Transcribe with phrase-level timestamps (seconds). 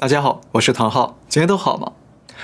[0.00, 1.90] 大家好，我是唐浩，今天都好吗？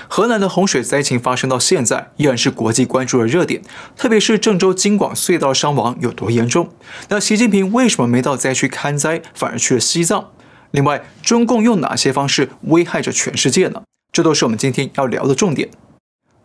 [0.09, 3.61] 河南的洪水灾情发生到现在，依然是国际关注的热点，
[3.95, 6.69] 特别是郑州京广隧道伤亡有多严重。
[7.07, 10.31] 那习近平为什么没到灾区看灾，反而去了西藏？
[10.71, 13.83] 另外，中共用哪些方式危害着全世界呢？
[14.11, 15.69] 这都是我们今天要聊的重点。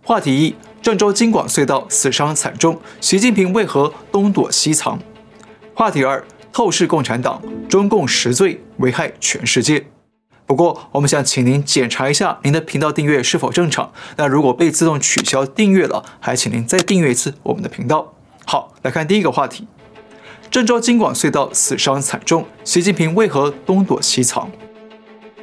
[0.05, 5.01] 话题一：郑州京广隧道死伤惨重，习近平为何东躲西藏？
[5.75, 9.85] 话题二：透视共产党，中共实罪，危害全世界。
[10.51, 13.93] 不过，我们想请您检查一下您的频道订阅是否正常。
[14.17, 18.13] 那如果被自动取消订阅了，还请您再订阅一次我们的频道。
[18.45, 19.69] 好，来看第一个话题：
[20.51, 24.51] 郑州京广隧道死伤惨重，习近平为何东躲西藏？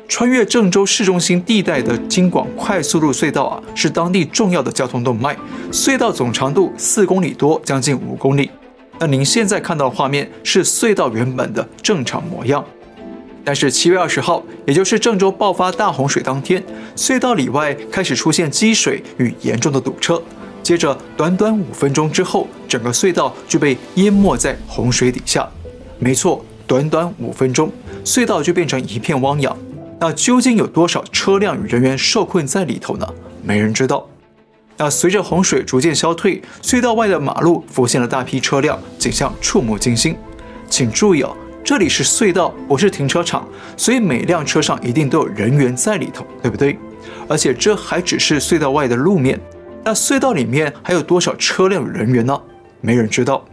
[0.10, 5.38] 穿越郑州市中心地带的京广快速路隧道啊，是当地重要的交通动脉。
[5.72, 8.52] 隧道总长度四公里多，将近五公里。
[9.00, 12.62] 那您现在看到的画面是隧道原本的正常模样。
[13.48, 16.62] 但是七月二十号，也就是郑州爆发大洪水当天，
[16.98, 20.22] 隧道里外开始出现积水与严重的堵车。
[20.62, 25.50] 接着短短五分钟之后，整个隧道就被淹没在洪水底下。
[25.98, 27.72] 没错，短短五分钟，
[28.04, 29.58] 隧道就变成一片汪洋。
[29.98, 33.08] 那究竟有多少车辆与人员受困在里头呢？
[33.42, 34.06] 没人知道。
[34.76, 40.18] 那随着洪水逐渐消退，隧道外的马路浮现了大批车辆，景象触目惊心。
[40.70, 41.34] 请注意哦。
[41.68, 46.80] 这里是隧道，不是停车场，所以每辆车上一定都有人员在里头，对不对？
[47.28, 49.38] 而且这还只是隧道外的路面，
[49.84, 52.42] 那隧道里面还有多少车辆人员呢？
[52.80, 53.44] 没人知道。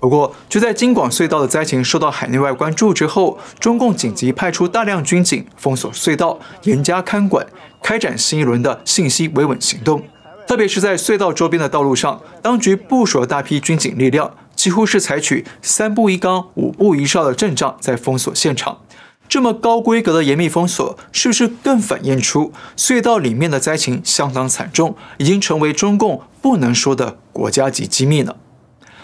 [0.00, 7.46] 不过，就在京广隧道的灾情受到海内外关注之后，中共紧急派出大量军警封锁隧道，严加看管，
[7.80, 10.02] 开展新一轮的信息维稳行动。
[10.48, 14.34] 特别是在隧道周边的道路上，当局部署了大批军警力量。
[14.56, 18.80] 几乎是采取三步一岗、五步一哨的阵仗在封锁现场，
[19.28, 28.34] 这么高规格的严密封锁，是不是更反映出隧道里面的灾情相当惨重，已经成为中共不能说的国家级机密呢？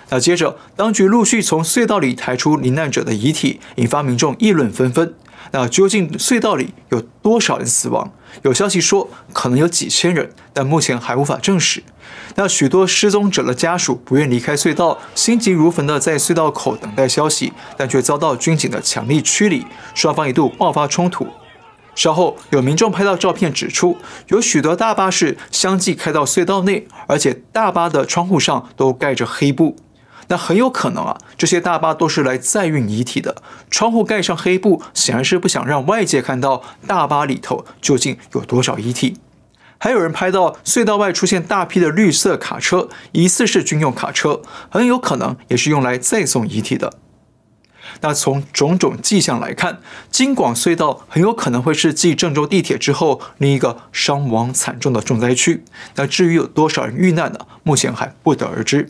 [0.08, 5.14] 那接着，当局陆续从隧道里抬出罹难者的遗体，引发民众议论纷纷。
[5.52, 8.10] 那究竟隧道里有多少人死亡？
[8.42, 11.82] 有消息说可能有几千人，但目前还无法证实。
[12.34, 19.64] 那许多失踪者的家属不愿离开隧道，心急如焚地在隧道口等待消息，但却遭到军警的强力驱离，
[19.94, 21.26] 双方一度爆发冲突。
[21.94, 23.98] 稍后有民众拍到照片，指出
[24.28, 29.76] 有许多大巴士相继开到隧道内，而且大巴的窗户上都盖着黑布。
[30.28, 33.42] 那很有可能啊，这些大巴都是来载运遗体的。
[33.70, 39.18] 窗户盖上黑布，显然是不想让外界看到大巴里头究竟有多少遗体。
[39.78, 44.40] 还有人拍到隧道外出现大批的绿色卡车，疑似是军用卡车，
[44.70, 46.92] 很有可能也是用来载送遗体的。
[48.00, 55.64] 那从种种迹象来看，京广隧道很有可能会是继郑州地铁之后另一个伤亡惨重的重灾区。
[55.96, 57.40] 那至于有多少人遇难呢？
[57.64, 58.88] 目前还不得而知。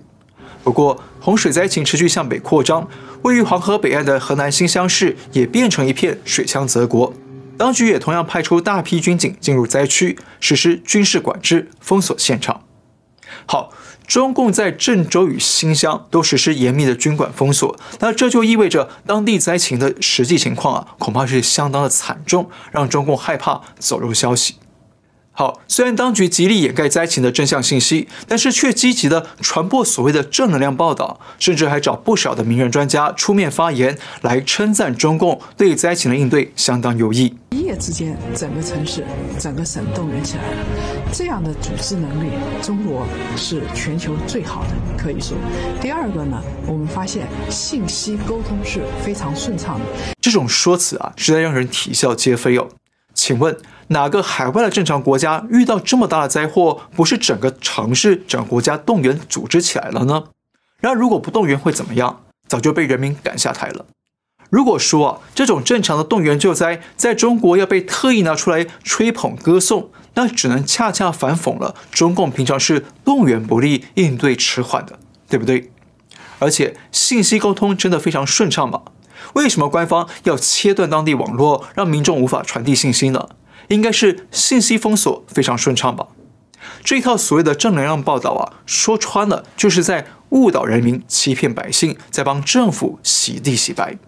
[0.64, 2.88] 不过，洪水灾情持续向北扩张，
[3.22, 7.12] 位于黄河北岸的河南新乡市也变成一片水乡泽国。
[7.58, 12.62] 当局也同样派出大批军警进入灾区，实施军事管制，封锁现场。
[13.46, 13.72] 好，
[14.06, 24.56] 中共在郑州与新乡都实施严密的军管封锁，那这就意味着当地灾情的实际情况啊，恐怕是相当的惨重，让中共害怕走漏消息。
[25.34, 37.34] 好，虽然当局极力掩盖灾情的真相信息，但是却积极的传播所谓的正能量报道，甚至还找不少的名人专家出面发言，来称赞中共对灾情的应对相当有益。
[37.52, 39.06] 一夜之间，整个城市、
[39.38, 40.56] 整个省动员起来了，
[41.10, 42.28] 这样的组织能力，
[42.60, 45.34] 中国是全球最好的，可以说。
[45.80, 49.86] 第二个呢，我们发现信息沟通是非常顺畅的。
[50.20, 52.68] 这种说辞啊，实在让人啼笑皆非哦。
[53.14, 53.54] 请问
[53.88, 60.24] 哪个海外的正常国家遇到这么大的灾祸，不是整个城市、整个国家动员组织起来了呢？
[60.80, 62.22] 然而，如果不动员会怎么样？
[62.48, 63.86] 早就被人民赶下台了。
[64.50, 75.70] 如果说啊，这种正常的动员救灾，在中国要被特意拿出来吹捧歌颂，那只能恰恰反讽了中共平常是动员不力、应对迟缓的，对不对？
[76.38, 78.82] 而且信息沟通真的非常顺畅吗？
[79.34, 83.28] 为什么官方要切断当地网络，让民众无法传递信息呢？
[83.68, 86.08] 应该是信息封锁非常顺畅吧？
[86.84, 93.98] 这一套所谓的正能量报道啊，说穿了就是在误导人民、欺骗百姓，在帮政府洗地洗白。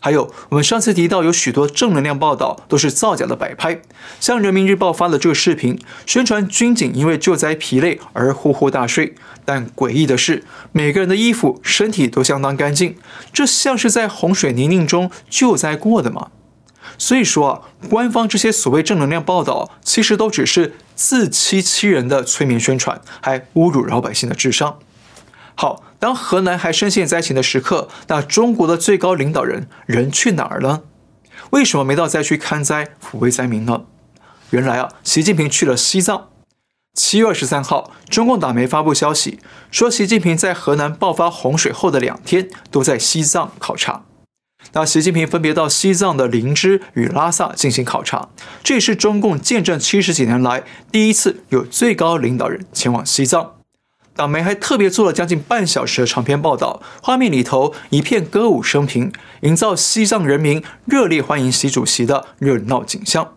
[0.00, 3.80] 还有，我们上次提到有许多正能量报道都是造假的摆拍，
[4.20, 9.14] 像人民日报发的这个视频，宣传军警因为救灾疲累而呼呼大睡，
[9.46, 12.96] 但诡异的是，每个人的衣服、身体都相当干净，
[13.32, 16.28] 这像是在洪水泥泞中救灾过的吗？
[16.98, 24.78] 所以说啊，官方这些所谓正能量报道，其实都只是自欺欺人的催眠宣传，还侮辱老百姓的智商。
[25.56, 30.82] 好，当河南还深陷灾情的时刻，那中国的最高领导人人去哪儿了？
[31.50, 33.82] 为什么没到灾区看灾抚慰灾民呢？
[34.50, 36.28] 原来啊，习近平去了西藏。
[36.94, 44.04] 七月二十三号，中共党媒发布消息说，习近平在河南爆发洪水后的两天都在西藏考察。
[44.76, 48.28] 那习近平分别到西藏的林芝与拉萨进行考察，
[48.64, 53.52] 这也是中共建政七十几年来第一次有最高领导人前往西藏。
[54.16, 59.12] 党媒还特别做了将近半小时的长篇报道，画面里头一片歌舞升平，
[59.42, 63.32] 营造西藏人民热烈欢迎习主席的热闹景象。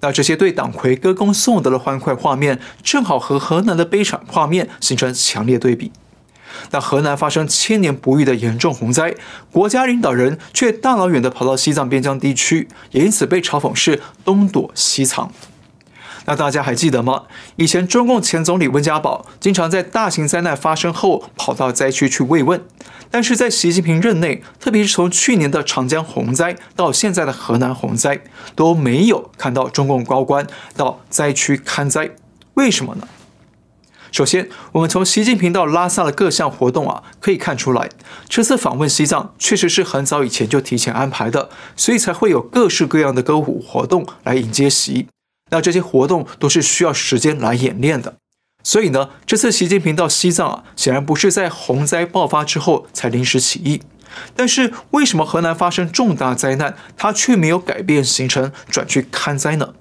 [0.00, 5.92] 那这些对党魁歌功颂德的欢快画面，正好和河南的悲惨画面形成强烈对比。
[6.70, 9.14] 那河南发生千年不遇的严重洪灾，
[9.50, 15.30] 国家领导人却大老远地跑到西藏边疆地区，也因此被嘲讽是东躲西藏。
[16.26, 17.24] 那大家还记得吗？
[17.56, 22.64] 以前中共前总理温家宝经常在大型灾难发生后跑到灾区去慰问，
[23.10, 28.22] 但是在习近平任内，特别是从去年的长江洪灾到现在的河南洪灾，
[28.54, 32.12] 都没有看到中共高官到灾区看灾，
[32.54, 33.06] 为什么呢？
[34.14, 37.90] 首先，我们从习近平到拉萨的各项活动啊，可以看出来，
[38.28, 45.08] 这次访问西藏确实是很早以前就提前安排的，所以才会有各式各样的歌舞活动来迎接习。
[45.50, 48.14] 那这些活动都是需要时间来演练的，
[48.62, 53.82] 所以呢，这次习近平到西藏啊，显然不是在洪灾爆发之后才临时起意。
[54.36, 59.74] 但是为什么河南发生重大灾难，他却没有改变行程转去看灾呢？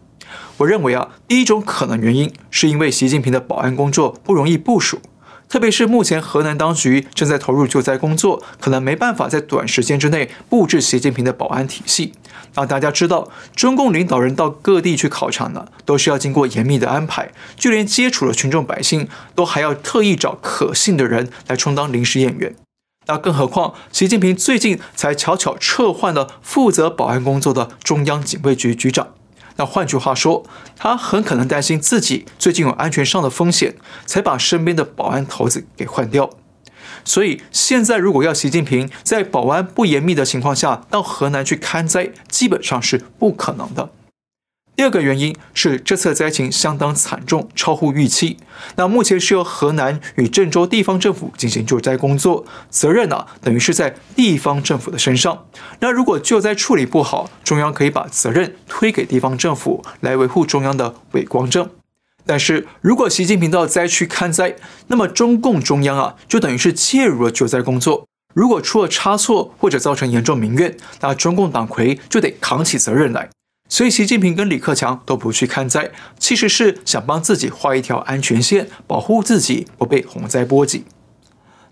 [0.63, 4.99] 我认为啊，第一种可能原因是因为习近平的保安工作不容易部署。
[5.49, 12.13] 特别是目前河南当局正在投入救灾工作，可能没办法在短时间之内布置习近平的保安体系。
[12.55, 22.55] 那大家知道，中共领导人到各地去考察呢，都是要经过严密的安排，就连接触了群众百姓都还要特意找可信的人来充当临时演员。
[23.05, 29.09] 那更何况，习近平最近才悄悄撤换了负责保安工作的中央警卫局局长。
[29.55, 30.43] 那换句话说，
[30.75, 36.29] 他很可能担心自己最近有安全上的风险，才把身边的保安头子给换掉。
[37.05, 43.89] 所以现在如果要习近平在保安不严密的情况下到河南去看灾，基本上是不可能的。
[44.75, 48.37] 第二个原因是这次灾情相当惨重，超乎预期。
[48.75, 55.45] 那目前是由河南与郑州地方政府进行救灾工作，责任呢、啊、等于是在地方政府的身上。
[55.79, 61.69] 那如果救灾处理不好，中央可以把责任推给地方政府来维护中央的伟光正。
[62.25, 64.55] 但是如果习近平到灾区看灾，
[64.87, 68.07] 那么中共中央啊就等于是介入了救灾工作。
[68.33, 73.29] 如果出了差错或者造成严重民怨，那中共党魁就得扛起责任来。
[73.73, 75.89] 所以，习近平跟李克强都不去看灾，
[76.19, 80.85] 其实是想帮自己画一条安全线，保护自己不被洪灾波及。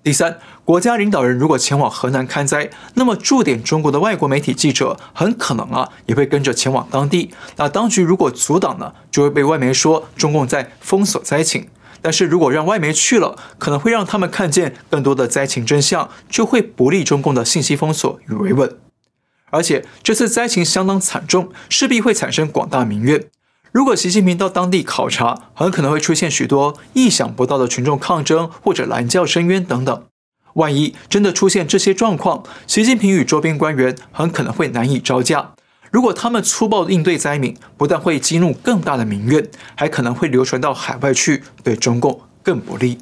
[0.01, 7.29] 第三，国家领导人如果前往河南看灾，那么驻点中国的外国媒体记者很可能啊也会跟着前往当地。
[7.57, 11.67] 那当局如果阻挡呢，就会被外媒说中共在封锁灾情。
[12.01, 18.75] 但是如果让外媒去了，可能会让他们看见更多的灾情真相，就会不利中共的信息封锁与维稳。
[19.51, 23.25] 而且这次灾情相当惨重，势必会产生广大民怨。
[23.71, 30.03] 如果习近平到当地考察，很可能会出现许多意想不到的群众抗争或者拦轿申冤等等。
[30.55, 35.53] 万一真的出现这些状况，习近平与周边官员很可能会难以招架。
[35.89, 42.97] 如果他们粗暴应对灾民，不但会激怒更大的民怨，还可能会流传到海外去，对中共更不利。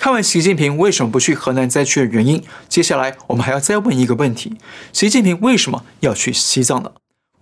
[0.00, 4.56] 看完习近平为什么不去河南灾区的原因，接下来我们还要再问一个问题：
[4.94, 6.92] 习近平为什么要去西藏呢？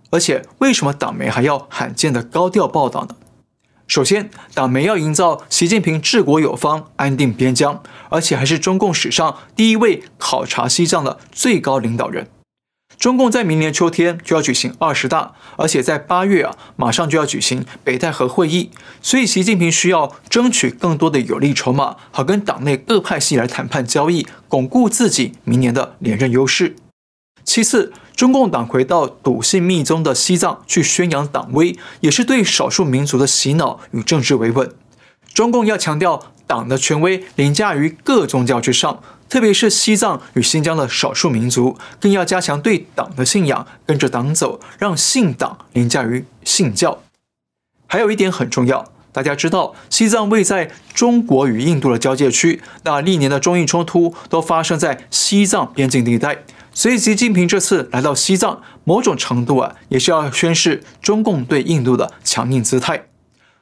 [0.09, 3.15] 而且为什么党媒还要罕见的高调报道呢？
[3.87, 12.27] 首先，党媒要营造习近平治国有方、安定边疆，而且还是中共史上第一位考察西藏的最高领导人。
[12.99, 26.75] 中共在明年秋天就要举行二十大，而且在八月啊，马上就要举行北戴河会议，所以习近平需要争取更多的有利筹码，好跟党内各派系来谈判交易，巩固自己明年的连任优势。
[27.45, 34.69] 其次，中共党魁到笃信密宗的西藏去宣扬党威，也是对少数民族的洗脑与政治维稳。
[35.33, 39.01] 中共要强调党的权威凌驾于各宗教之上。
[39.29, 47.03] 特别是西藏与新疆的少数民族，更要加强对党的信仰，跟着党走，让信党凌驾于信教。
[47.85, 56.43] 还有一点很重要，大家知道，西藏位在中国与印度的交界区，那历年的中印冲突都发生在西藏边境地带，
[56.73, 63.08] 所以习近平这次来到西藏，某种程度啊，也是要宣示中共对印度的强硬姿态。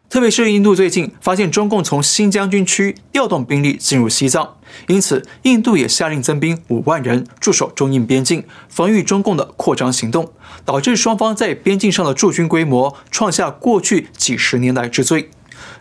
[0.09, 4.55] 特别是印度最近发现中共从新疆军区调动兵力进入西藏，
[4.87, 10.31] 因此印度也下令增兵五万人驻守中印边境，防御中共的扩张行动，
[10.63, 15.29] 导致双方在边境上的驻军规模创下过去几十年来之最。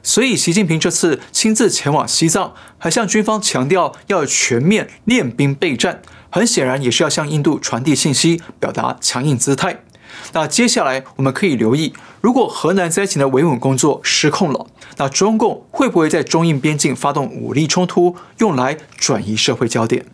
[0.02, 9.85] 所以，习近平这次亲自前往西藏，还向军方强调要全面练兵备战，很显然也是要向印度传递信息，表达强硬姿态。
[10.33, 14.66] 那接下来我们可以留意，如果河南灾情的维稳工作失控了，
[14.99, 20.04] 那中共会不会在中印边境发动武力冲突，用来转移社会焦点？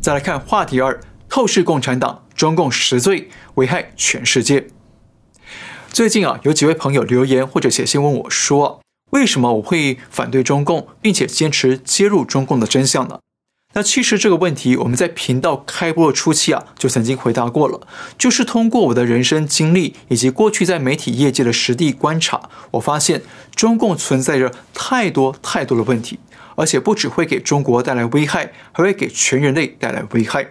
[0.00, 4.66] 再来看话题二：透视共产党，中共十罪危害全世界。
[5.90, 8.80] 最近啊，有几位朋友留言或者写信问我说。
[9.12, 13.20] 为什么我会反对中共，并且坚持揭露中共的真相呢？
[13.74, 17.86] 那其实这个问题，我们在频道开播初期啊，就曾经回答过了。
[18.18, 23.22] 就是通过我的人生经历以及过去在媒体业界的实地观察，我发现
[23.54, 26.18] 中共存在着太多太多的问题，
[26.56, 30.48] 而且不只会给中国带来危害，还会给全人类带来危害。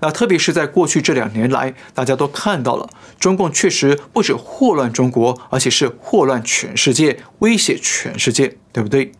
[0.00, 2.88] 那特别是在过去这两年来，大家都看到了，
[3.18, 9.12] 中共确实不止祸乱中国，而且是祸乱全世界，威胁全世界，对不对？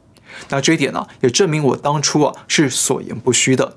[0.51, 3.77] 那这一点呢，也证明我当初啊是所言不虚的。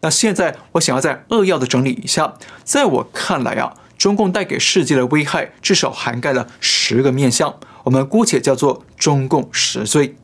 [0.00, 10.16] 那现在我想要再扼要的整理一下，在我看来啊，中共带给世界的危害至少涵盖了十个面向，我们姑且叫做中共十罪。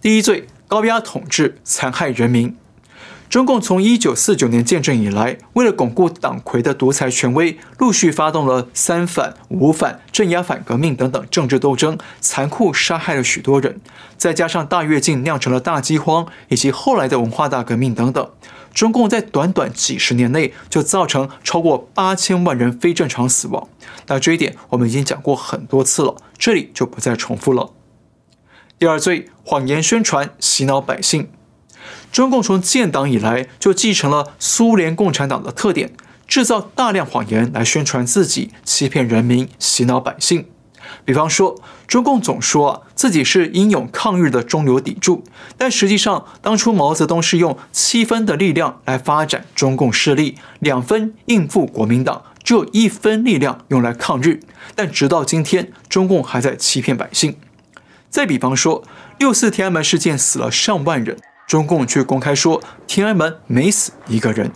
[0.00, 2.56] 第一罪，高压统治，残害人民。
[3.30, 13.80] 中共从一九四九年建政以来，为了巩固党魁的独裁权威，陆续发动了三反、五反、镇压反革命等等政治斗争，残酷杀害了许多人。
[14.18, 18.28] 再加上大跃进酿成了大饥荒，以及后来的文化大革命等等，
[18.74, 23.68] 中共在短短几十年内就造成超过八千万人非正常死亡。
[24.08, 27.70] 那这一点我们已经讲过很多次了，这里就不再重复了。
[28.76, 31.28] 第二罪，谎言宣传，洗脑百姓。
[32.12, 35.92] 中共从建党以来就继承了苏联共产党的特点，
[36.26, 40.46] 制造大量谎言来宣传自己，欺骗人民，洗脑百姓。
[41.04, 45.22] 比方说，中共总说自己是英勇抗日的中流砥柱，
[45.56, 54.40] 但实际上当初毛泽东是用七分的力量来发展中共势力，两分应付国民党，只有一分力量用来抗日。
[54.74, 57.36] 但直到今天，中共还在欺骗百姓。
[58.08, 58.82] 再比方说，
[59.18, 61.16] 六四天安门事件死了上万人。
[61.50, 64.52] 中共却公开说天安门没死一个人。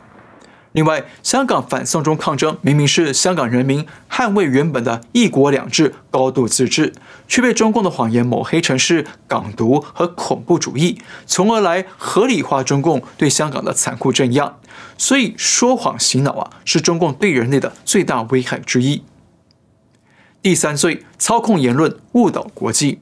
[0.70, 6.92] 另外，香港反送中抗争明明是香港人民捍卫原本的一国两制、高度自治，
[7.26, 14.54] 却被中共的谎言抹黑成是港独和恐怖主义，从而来合理化中共对香港的残酷镇压。
[14.96, 19.02] 所以，说谎洗脑啊，是中共对人类的最大危害之一。
[20.40, 23.00] 第三罪，操控言论，误导国际。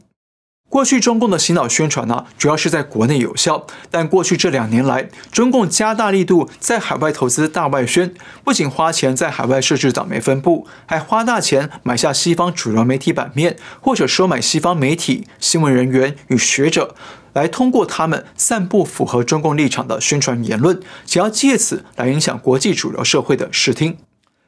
[0.73, 16.95] 过去中共的洗脑宣传呢，主要是在国内有效，但过去这两年来，中共加大力度在海外投资大外宣，不仅花钱在海外设置党媒分部，还花大钱买下西方主流媒体版面，或者收买西方媒体、新闻人员与学者，
[17.35, 23.99] 来通过他们散布符合中共立场的宣传言论，想要借此来影响国际主流社会的视听。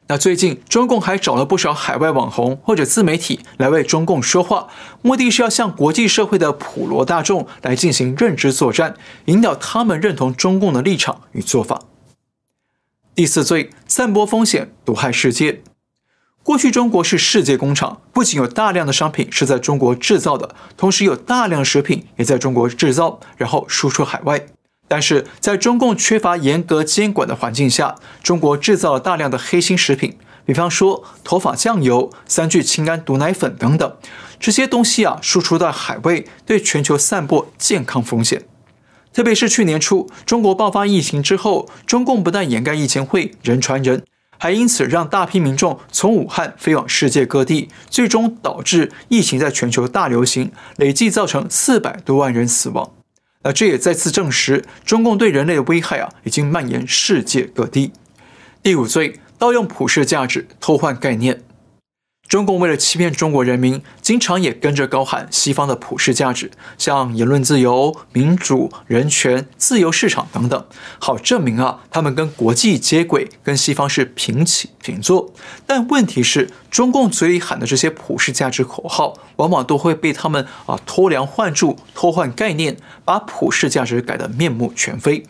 [0.07, 4.69] 那最近，中共还找了不少海外网红或者自媒体来为中共说话，
[5.01, 11.81] 目的是要向国际社会的普罗大众来进行认知作战，引导他们认同中共的立场与做法。
[13.15, 15.63] 第四罪，散播风险，毒害世界。
[16.43, 24.45] 过去中国是世界工厂，不仅有大量的商品是在中国制造的，同时有大量食品也在中国制造，然后输出海外。
[24.87, 33.97] 但是在中共缺乏严格监管的环境下，中国制造了大量的黑心食品，比方说头发酱油、三聚氰胺毒奶粉等等，
[34.39, 38.43] 这些东西啊输出到海外，对全球散播健康风险。
[39.13, 44.05] 特别是去年初中国爆发疫情之后，中共不但掩盖疫情会人传人，
[44.39, 52.94] 还因此让大批民众从武汉飞往世界各地，最终导致疫情在全球大流行，累计造成四百多万人死亡。
[53.45, 57.93] 那这也再次证实，中共对人类的危害啊，已经蔓延世界各地。
[58.63, 61.43] 第五罪，盗用普世价值，偷换概念。
[62.35, 70.67] 中共为了欺骗中国人民，经常也跟着高喊西方的普世价值，像言论自由、民主、人权、自由市场等等，
[70.99, 75.33] 好证明啊，他们跟国际接轨，跟西方是平起平坐。
[75.65, 85.25] 但问题是，中共嘴里喊的这些普世价值口号，往往都会被他们啊偷梁换柱、偷换概念，把普世价值改得面目全非。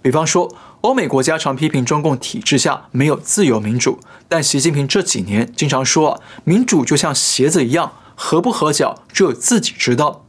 [0.00, 10.24] 比方说，欧美国家常批评中共体制下没有自由民主，但习近平这几年经常说啊，民主就像鞋子一样，合不合脚只有自己知道。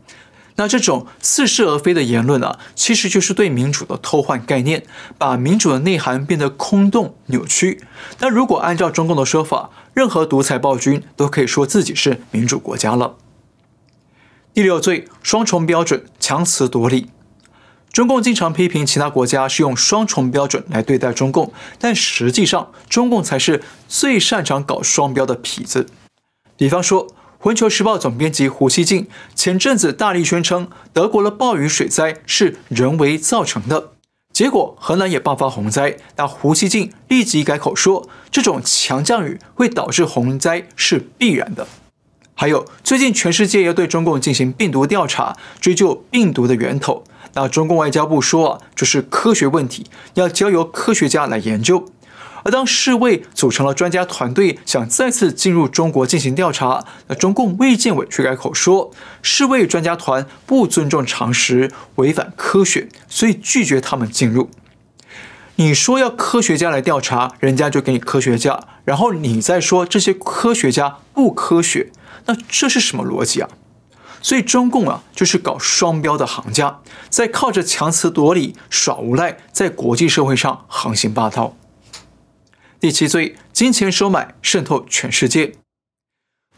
[0.56, 4.84] 那这种似是而非的言论啊，其实就是对民主的偷换概念，
[5.18, 7.84] 把民主的内涵变得空洞扭曲。
[8.20, 13.16] 那如果按照中共的说法，任何独裁暴君都可以说自己是民主国家了。
[14.54, 17.12] 第六罪，双重标准，强词夺理。
[18.00, 25.86] 中共经常批评其他国家是用双重标准来对待中共，但实际上，中共才是最擅长搞双标的痞子。
[26.56, 27.06] 比方说，
[27.40, 33.90] 《环球时报》总编辑胡锡进前阵子大力宣称德国的暴雨水灾是人为造成的，
[34.32, 41.68] 结果河南也爆发洪灾，那胡锡进立即改口说，这种强降雨会导致洪灾是必然的。
[42.34, 47.04] 还有，最近全世界要对中共进行病毒调查，追究病毒的源头。
[47.34, 51.92] 那中共外交部说啊，这是科学问题，要交由科学家来研究。
[52.44, 64.50] 而当世卫组成了专家团队，想再次进入中国进行调查，那中共卫健委却改口说，世卫专家团不尊重常识，违反科学，所以拒绝他们进入。
[65.58, 71.92] 你说要科学家来调查，人家就给你科学家，然后你再说这些科学家不科学，
[72.28, 73.50] 那这是什么逻辑啊？
[74.22, 81.56] 所以中共啊，就是搞双标的行家，在靠着强词夺理耍无赖，在国际社会上横行霸道。
[82.80, 85.56] 第七罪，金钱收买渗透全世界。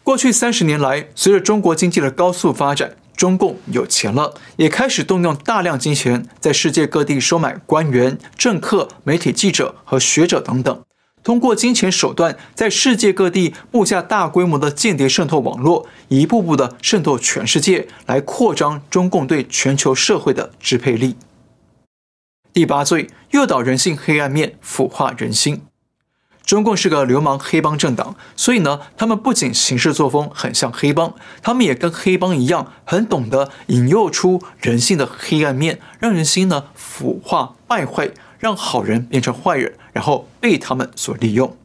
[0.04, 10.82] 过去三十年来，随着中国经济的高速发展，中共有钱了，也开始动用大量金钱，在世界各地收买官员、政客、媒体记者和学者等等。
[11.24, 21.16] 通过金钱手段，在世界各地布下大规模的间谍渗透网络，一步步的渗透全世界，来扩张中共对全球社会的支配力。
[22.52, 25.62] 第八罪，诱导人性黑暗面，腐化人心。
[26.44, 38.12] 中共是个流氓黑帮政党，所以呢，他们不仅行事作风很像黑帮，他们也跟黑帮一样，很懂得引诱出人性的黑暗面，让人心呢腐化败坏。
[38.42, 41.58] 让好人变成坏人，然后被他们所利用。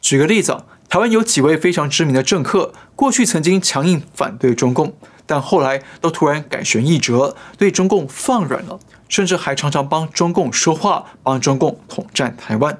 [0.00, 4.94] 举个例子，台湾有几位非常知名的政客，过去曾经强硬反对中共，
[5.26, 8.78] 但后来都突然改弦易辙，对中共放软了，
[9.08, 12.78] 甚至还常常帮中共说话，帮中共统战台湾。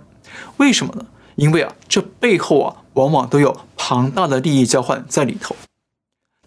[0.59, 1.07] 为什么呢？
[1.35, 5.55] 因为啊，这背后啊，往往都有庞大的利益交换在里头。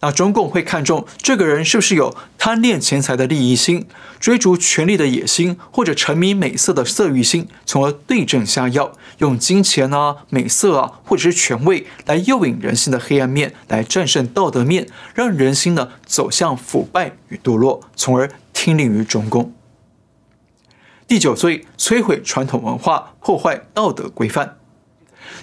[0.01, 3.87] 那中共会看重这个人是不是有贪恋钱财的利益心、
[4.19, 19.53] 追逐权力的野心，或者沉迷美色的色欲心，从而对症下药，用金钱啊、美色啊，或者是权位来诱引人心的黑暗面，来战胜道德面，让人心呢走向腐败与堕落，从而听令于中共。
[21.07, 24.61] 第九罪：摧毁传统文化，破坏道德规范。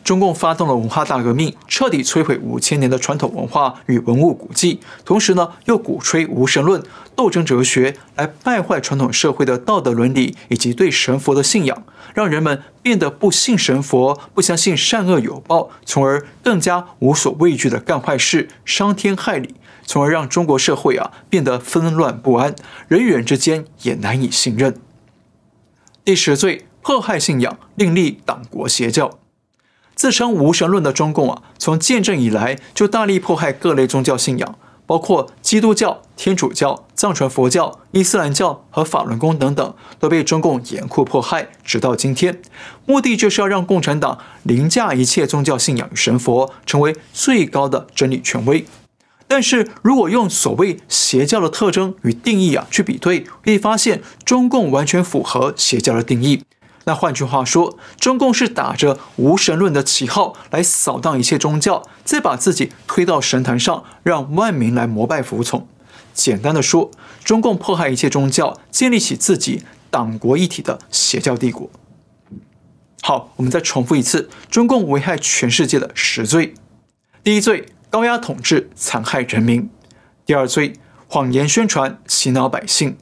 [0.04, 6.82] 中共发动了文化大革命，彻底摧毁五千年的传统文化与文物古迹，同时呢，又鼓吹无神论、
[7.14, 22.54] 斗争哲学，来败坏传统社会的道德伦理以及对神佛的信仰，让人们变得不信神佛，不相信善恶有报，从而更加无所畏惧的干坏事，伤天害理，从而让中国社会啊变得纷乱不安，
[22.88, 24.74] 人与人之间也难以信任。
[26.04, 29.18] 第十罪：迫害信仰，另立党国邪教。
[29.98, 34.56] 自称无神论的中共啊，从建政以来就大力迫害各类宗教信仰，
[34.86, 42.40] 包括基督教、天主教、藏传佛教、伊斯兰教和法轮功等等，都被中共严酷迫害，直到今天。
[42.86, 48.64] 目的就是要让共产党凌驾一切宗教信仰与神佛，成为最高的真理权威。
[49.26, 56.44] 但是如果用所谓邪教的特征与定义啊去比对，可以发现中共完全符合邪教的定义。
[56.88, 65.68] 那换句话说，中共是打着无神论的旗号来扫荡一切宗教，再把自己推到神坛上，让万民来膜拜服从。
[66.14, 66.90] 简单的说，
[67.22, 71.68] 中共迫害一切宗教，建立起自己党国一体的邪教帝国。
[73.02, 76.54] 好，我们再重复一次，中共危害全世界的十罪：
[77.22, 79.68] 第一罪，高压统治，残害人民；
[80.24, 80.72] 第二罪，
[81.06, 82.94] 谎言宣传，洗脑百姓；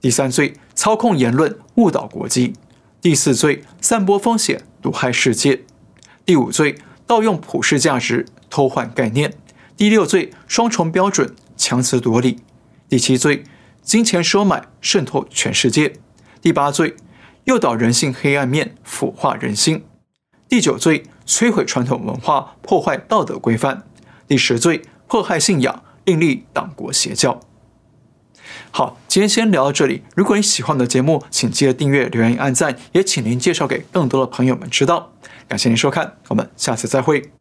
[0.00, 2.54] 第三罪，操控言论，误导国际。
[3.00, 5.60] 第四罪，散播风险，毒害世界；
[6.26, 9.30] 第五罪，盗用普世价值，偷换概念；
[9.76, 12.38] 第六罪，双重标准，强词夺理；
[12.88, 13.44] 第七罪，
[13.82, 15.92] 金钱收买，渗透全世界；
[16.42, 16.96] 第八罪，
[17.44, 19.82] 诱导人性黑暗面，腐化人心；
[20.48, 23.84] 第九罪，摧毁传统文化，破坏道德规范；
[24.26, 27.38] 第十罪，迫害信仰，另立党国邪教。
[28.70, 30.02] 好，今天先聊到这里。
[30.14, 35.12] 如果你喜欢我的节目，请记得订阅、留言、按赞，也请您介绍给更多的朋友们知道。
[35.48, 37.37] 感谢您收看，我们下次再会。